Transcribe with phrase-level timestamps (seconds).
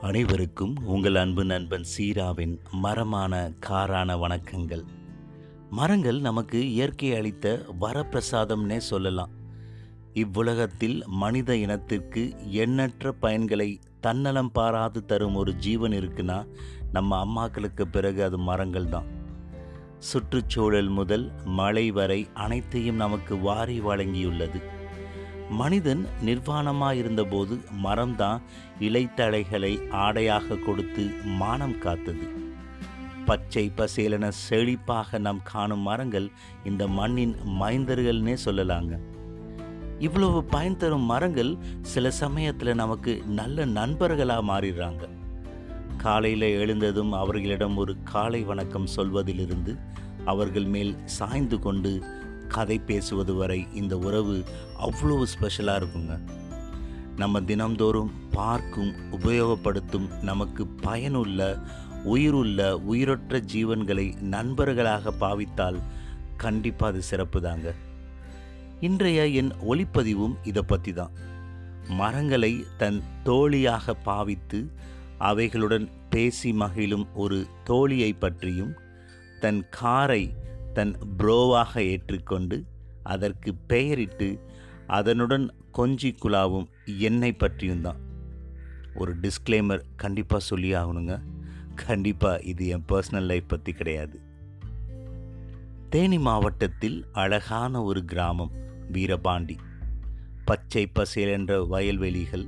[0.00, 4.84] அனைவருக்கும் உங்கள் அன்பு நண்பன் சீராவின் மரமான காரான வணக்கங்கள்.
[5.70, 9.30] மரங்கள் நமக்கு இயற்கை அளித்த வரப்பிரசாதம்னே சொல்லலாம்.
[10.14, 16.46] இவ்வுலகத்தில் மனித இனத்திற்கு எண்ணற்ற பயன்களை தன்னலம் பாராது தரும் ஒரு ஜீவன் இருக்குன்னா
[16.92, 19.04] நம்ம அம்மாக்களுக்கு பிறகு அது மரங்கள் தான்.
[19.98, 24.76] சுற்றுச்சூழல் முதல் மழை வரை அனைத்தையும் நமக்கு வாரி வழங்கியுள்ளது.
[25.50, 28.40] மனிதன் நிர்வாணமாயிருந்தபோது மரம்தான்
[28.80, 32.28] இலைத்தழைகளை ஆடையாக கொடுத்து மானம் காத்தது.
[33.24, 36.30] பச்சை பசேலென செழிப்பாக நாம் காணும் மரங்கள்
[36.64, 38.98] இந்த மண்ணின் மைந்தர்கள்னே சொல்லலாங்க.
[39.98, 45.08] இவ்வளவு பயன் தரும் மரங்கள் சில சமயத்தில் நமக்கு நல்ல நண்பர்களாக மாறிடுறாங்க.
[45.96, 49.78] காலையில் எழுந்ததும் அவர்களிடம் ஒரு காலை வணக்கம் சொல்வதிலிருந்து
[50.24, 52.04] அவர்கள் மேல் சாய்ந்து கொண்டு
[52.48, 54.44] கதை பேசுவது வரை இந்த உறவு
[54.80, 56.14] அவ்வளோ ஸ்பெஷலாக இருக்குங்க.
[57.16, 61.40] நம்ம தினம்தோறும் பார்க்கும் உபயோகப்படுத்தும் நமக்கு பயனுள்ள
[62.04, 65.78] உயிருள்ள உயிரற்ற ஜீவன்களை நண்பர்களாக பாவித்தால்
[66.36, 67.68] கண்டிப்பாக அது சிறப்பு தாங்க
[68.80, 71.14] இன்றைய என் ஒளிப்பதிவும் இதை பற்றி தான்
[71.88, 74.58] மரங்களை தன் தோழியாக பாவித்து
[75.18, 78.74] அவைகளுடன் பேசி மகிழும் ஒரு தோழியை பற்றியும்
[79.40, 80.22] தன் காரை
[80.78, 82.64] தன் புரோவாக ஏற்றுக்கொண்டு
[83.02, 84.28] அதற்கு பெயரிட்டு
[84.86, 86.66] அதனுடன் கொஞ்சி குழாவும்
[86.98, 87.96] என்னை பற்றியும் தான்.
[88.94, 91.20] ஒரு டிஸ்க்ளைமர் கண்டிப்பாக சொல்லி ஆகணுங்க.
[91.74, 94.20] கண்டிப்பாக இது என் பர்சனல் லைஃப் பற்றி கிடையாது.
[95.90, 98.50] தேனி மாவட்டத்தில் அழகான ஒரு கிராமம்
[98.92, 99.56] வீரபாண்டி.
[100.44, 102.46] பச்சை பசேல் என்ற வயல்வெளிகள்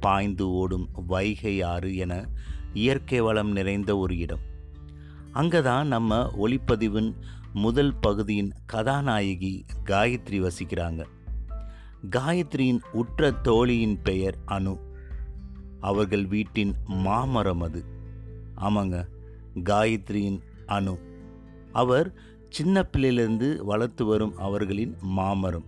[0.00, 2.28] பாய்ந்து ஓடும் வைகை ஆறு என
[2.72, 4.48] இயற்கை வளம் நிறைந்த ஒரு இடம்.
[5.34, 7.14] அங்கதான் நம்ம ஒளிப்பதிவின்
[7.52, 11.04] முதல் பகுதியின் கதாநாயகி காயத்ரி வசிக்கிறாங்க.
[12.10, 14.78] காயத்ரியின் உற்ற தோழியின் பெயர் அனு.
[15.80, 17.84] அவர்கள் வீட்டின் மாமரம் அது.
[18.56, 19.06] ஆமாங்க
[19.64, 20.98] காயத்ரியின் அனு.
[21.72, 22.14] அவர்
[22.48, 25.64] சின்ன பிள்ளையிலிருந்து வளர்த்து வரும் அவர்களின் மாமரம்.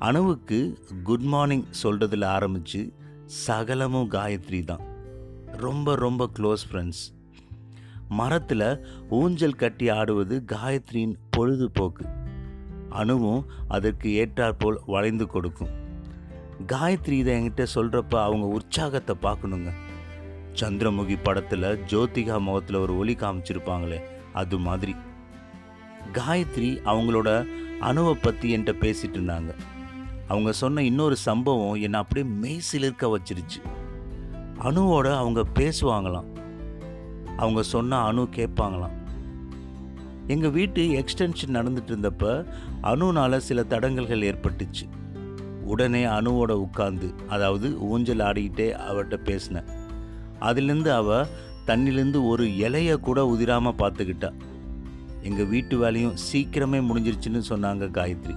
[0.00, 2.92] அணுவுக்கு குட் மார்னிங் சொல்கிறதுல ஆரம்பித்து
[3.26, 4.80] சகலமும் காயத்ரி தான்.
[5.46, 7.12] ரொம்ப ரொம்ப க்ளோஸ் ஃப்ரெண்ட்ஸ்
[8.08, 12.06] மரத்தில் ஊஞ்சல் கட்டி ஆடுவது காயத்ரியின் பொழுதுபோக்கு.
[12.88, 15.68] அணுவும் அதற்கு ஏற்றாற்போல் வளைந்து கொடுக்கும்.
[16.66, 19.72] காயத்ரி இதை என்கிட்ட சொல்கிறப்ப அவங்க உற்சாகத்தை பார்க்கணுங்க.
[20.60, 24.00] சந்திரமுகி படத்தில் ஜோதிகா முகத்தில் ஒரு ஒளி காமிச்சிருப்பாங்களே
[24.32, 24.94] அது மாதிரி.
[26.12, 27.46] காயத்ரி அவங்களோட
[27.80, 29.54] அணுவை பற்றி என்கிட்ட பேசிட்டு இருந்தாங்க.
[30.28, 33.62] அவங்க சொன்ன இன்னொரு சம்பவம் என்னை அப்படியே மெய்சிலிருக்க வச்சிருச்சு.
[34.58, 36.33] அணுவோட அவங்க பேசுவாங்களாம்.
[37.36, 38.96] அவங்க சொன்ன அணு கேட்பாங்களாம்.
[40.26, 42.44] எங்கள் வீட்டு எக்ஸ்டென்ஷன் நடந்துட்டு இருந்தப்ப
[42.82, 44.84] அணுனால் சில தடங்கல்கள் ஏற்பட்டுச்சு.
[45.64, 49.68] உடனே அணுவோட உட்காந்து அதாவது ஊஞ்சல் ஆடிக்கிட்டே அவர்கிட்ட பேசினேன்
[50.40, 51.26] அதுலேருந்து அவ
[51.66, 54.32] தண்ணிலேருந்து ஒரு இலையை கூட உதிராமல் பார்த்துக்கிட்டா
[55.22, 58.36] எங்கள் வீட்டு வேலையும் சீக்கிரமே முடிஞ்சிருச்சுன்னு சொன்னாங்க காயத்ரி.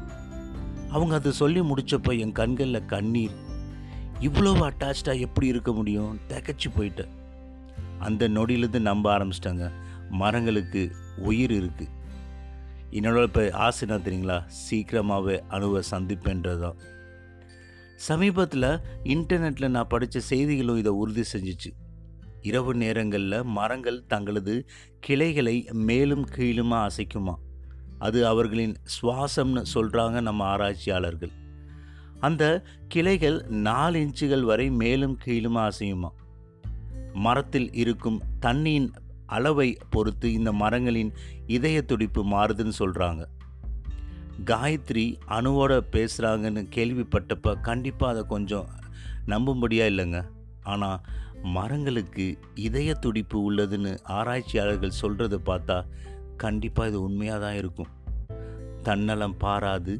[0.89, 3.35] அவங்க அதை சொல்லி முடிச்சப்போ என் கண்களில் கண்ணீர்.
[4.19, 6.19] இவ்வளோ அட்டாச்சாக எப்படி இருக்க முடியும்?
[6.29, 7.13] திகச்சு போயிட்டேன்.
[7.99, 9.71] அந்த நொடியிலேருந்து நம்ப ஆரம்பிச்சிட்டாங்க.
[10.09, 11.93] மரங்களுக்கு உயிர் இருக்குது
[12.91, 14.37] என்னோட இப்போ ஆசை என்ன தெரியுங்களா?
[14.47, 16.77] சீக்கிரமாகவே அணுவை சந்திப்பேன்றது தான்
[17.95, 18.69] சமீபத்தில்
[19.03, 21.69] இன்டர்நெட்டில் நான் படித்த செய்திகளும் இதை உறுதி செஞ்சிச்சு.
[22.41, 24.67] இரவு நேரங்களில் மரங்கள் தங்களது
[24.99, 27.35] கிளைகளை மேலும் கீழுமா அசைக்குமா?
[27.97, 31.31] அது அவர்களின் சுவாசம்னு சொல்கிறாங்க நம்ம ஆராய்ச்சியாளர்கள்.
[32.19, 36.09] அந்த கிளைகள் நாலு இன்ச்சுகள் வரை மேலும் கீழுமா அசையுமா?
[37.25, 38.89] மரத்தில் இருக்கும் தண்ணியின்
[39.35, 41.11] அளவை பொறுத்து இந்த மரங்களின்
[41.47, 43.23] இதய துடிப்பு மாறுதுன்னு சொல்கிறாங்க
[44.45, 48.67] காயத்ரி அணுவோட பேசுகிறாங்கன்னு கேள்விப்பட்டப்ப கண்டிப்பாக அதை கொஞ்சம்
[49.25, 50.19] நம்பும்படியாக இல்லைங்க.
[50.63, 51.01] ஆனால்
[51.55, 52.25] மரங்களுக்கு
[52.67, 55.77] இதய துடிப்பு உள்ளதுன்னு ஆராய்ச்சியாளர்கள் சொல்கிறத பார்த்தா
[56.37, 57.91] கண்டிப்பாக இது உண்மையாக தான் இருக்கும்.
[58.83, 59.93] தன்னலம் பாராது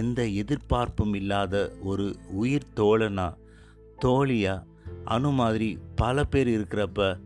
[0.00, 2.06] எந்த எதிர்பார்ப்பும் இல்லாத ஒரு
[2.40, 3.28] உயிர் தோழனா
[3.98, 4.66] தோழியாக
[5.04, 7.20] அணு மாதிரி பல பேர் இருக்கிறப்ப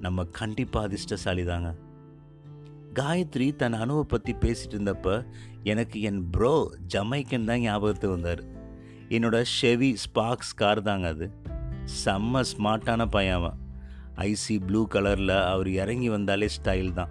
[0.00, 1.74] நம்ம கண்டிப்பாக அதிர்ஷ்டசாலி தாங்க
[2.94, 5.26] காயத்ரி தன் அணுவை பற்றி பேசிட்டு இருந்தப்ப
[5.62, 8.42] எனக்கு என் ப்ரோ ஜமைக்கன் தான் ஞாபகத்துக்கு வந்தார்.
[9.08, 11.32] என்னோட ஷெவி ஸ்பார்க்ஸ் கார் தாங்க அது.
[12.04, 13.52] செம்ம ஸ்மார்ட்டான பையன்
[14.14, 17.08] ஐசி ப்ளூ கலரில் அவர் இறங்கி வந்தாலே ஸ்டைல் தான்.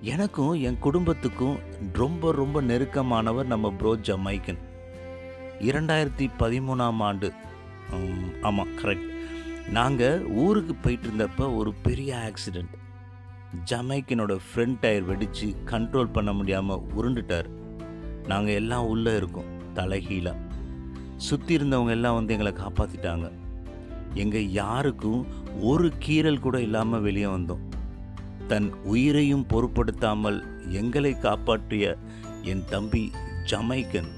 [0.00, 1.58] எனக்கும் என் குடும்பத்துக்கும்
[1.92, 4.58] ரொம்ப ரொம்ப நெருக்கமானவர் நம்ம ப்ரோ ஜமைக்கன்.
[5.60, 7.32] இரண்டாயிரத்தி பதிமூணாம் ஆண்டு
[8.42, 9.12] ஆமாம் கரெக்ட்
[9.68, 12.74] நாங்கள் ஊருக்கு போயிட்டு இருந்தப்போ ஒரு பெரிய ஆக்சிடெண்ட்
[13.70, 17.48] ஜமைக்கனோட ஃப்ரண்ட் டயர் வெடித்து கண்ட்ரோல் பண்ண முடியாமல் உருண்டுட்டார்.
[18.26, 20.44] நாங்கள் எல்லாம் உள்ளே இருக்கோம் தலைகீழாக
[21.16, 23.30] சுற்றி இருந்தவங்க எல்லாம் வந்து எங்களை காப்பாற்றிட்டாங்க
[24.14, 25.26] எங்கள் யாருக்கும்
[25.60, 27.64] ஒரு கீறல் கூட இல்லாமல் வெளியே வந்தோம்.
[28.48, 31.98] தன் உயிரையும் பொருட்படுத்தாமல் எங்களை காப்பாற்றிய
[32.42, 33.12] என் தம்பி
[33.44, 34.10] ஜமைக்கன்.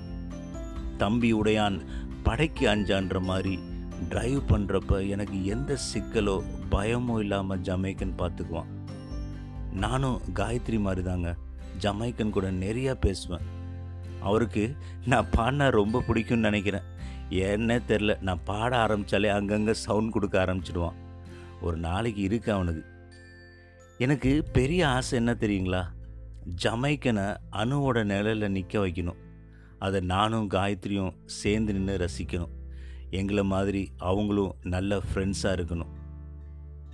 [0.97, 1.79] தம்பி உடையான்
[2.23, 3.59] படைக்கு அஞ்சான்ற மாதிரி
[4.09, 8.73] டிரைவ் பண்ணுறப்ப எனக்கு எந்த சிக்கலோ பயமோ இல்லாமல் ஜமைக்கன் பார்த்துக்குவான்
[9.73, 11.37] நானும் காயத்ரி மாதிரி தாங்க
[11.81, 13.47] ஜமைக்கன் கூட நிறையா பேசுவேன்.
[14.21, 16.87] அவருக்கு நான் பாடினா ரொம்ப பிடிக்கும்னு நினைக்கிறேன்.
[17.31, 20.97] ஏன்னே தெரில நான் பாட ஆரம்பித்தாலே அங்கங்கே சவுண்ட் கொடுக்க ஆரம்பிச்சிடுவான்.
[21.61, 22.85] ஒரு நாளைக்கு இருக்கு அவனுக்கு.
[23.99, 25.83] எனக்கு பெரிய ஆசை என்ன தெரியுங்களா?
[26.63, 29.19] ஜமைக்கனை அணுவோட நிழலில் நிற்க வைக்கணும்.
[29.79, 32.55] அதை நானும் காயத்ரியும் சேர்ந்து நின்று ரசிக்கணும்.
[33.11, 35.93] எங்களை மாதிரி அவங்களும் நல்ல ஃப்ரெண்ட்ஸாக இருக்கணும்.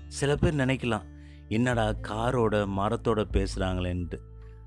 [0.08, 1.06] சில பேர் நினைக்கலாம்
[1.48, 4.18] என்னடா காரோட மரத்தோட பேசுகிறாங்களேன்ட்டு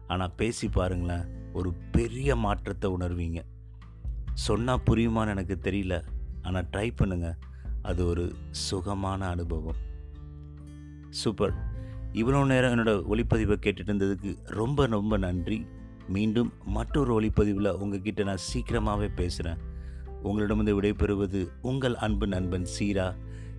[0.08, 3.40] ஆனால் பேசி பாருங்களேன் ஒரு பெரிய மாற்றத்தை உணர்வீங்க.
[4.34, 5.96] சொன்னால் புரியுமான்னு எனக்கு தெரியல
[6.42, 7.40] ஆனால் ட்ரை பண்ணுங்கள்
[7.82, 9.80] அது ஒரு சுகமான அனுபவம்.
[11.10, 11.54] சூப்பர்
[12.14, 15.58] இவ்வளோ நேரம் என்னோட ஒளிப்பதிவை கேட்டுட்டு இருந்ததுக்கு ரொம்ப ரொம்ப நன்றி.
[16.08, 19.58] மீண்டும் மற்றொரு ஒளிப்பதிவில் உங்ககிட்ட நான் சீக்கிரமாகவே பேசுகிறேன்
[20.24, 23.16] உங்களிடமிருந்து விடைபெறுவது உங்கள் அன்பு நண்பன் சீரா.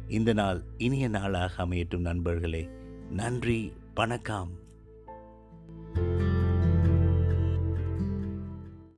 [0.09, 2.69] இந்த நாள் இனிய நாளாக அமையட்டும் நண்பர்களே.
[3.11, 4.67] நன்றி வணக்கம்.